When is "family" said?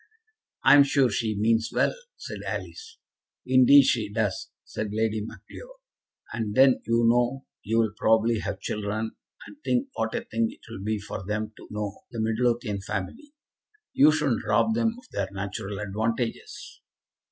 12.81-13.35